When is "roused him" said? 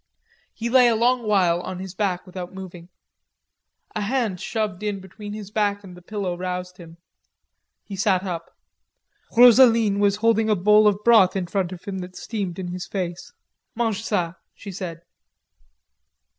6.35-6.97